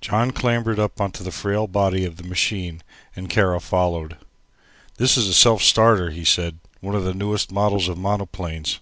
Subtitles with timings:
[0.00, 2.82] John clambered up into the frail body of the machine
[3.14, 4.16] and Kara followed.
[4.96, 8.80] "This is a self starter," he said, "one of the newest models of monoplanes."